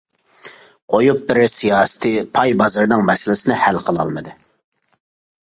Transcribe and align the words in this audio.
قويۇپ 0.93 1.19
بېرىش 1.27 1.53
سىياسىتى 1.57 2.13
پاي 2.39 2.57
بازىرىنىڭ 2.63 3.05
مەسىلىسىنى 3.11 3.61
ھەل 3.67 3.79
قىلالمىدى. 3.85 4.35